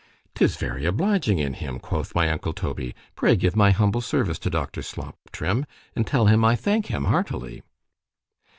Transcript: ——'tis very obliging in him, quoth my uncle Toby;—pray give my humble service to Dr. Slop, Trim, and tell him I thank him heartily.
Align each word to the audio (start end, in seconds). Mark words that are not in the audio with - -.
——'tis 0.33 0.55
very 0.55 0.83
obliging 0.87 1.37
in 1.37 1.53
him, 1.53 1.77
quoth 1.77 2.15
my 2.15 2.27
uncle 2.31 2.53
Toby;—pray 2.53 3.35
give 3.35 3.55
my 3.55 3.69
humble 3.69 4.01
service 4.01 4.39
to 4.39 4.49
Dr. 4.49 4.81
Slop, 4.81 5.15
Trim, 5.31 5.63
and 5.95 6.07
tell 6.07 6.25
him 6.25 6.43
I 6.43 6.55
thank 6.55 6.87
him 6.87 7.03
heartily. 7.05 7.61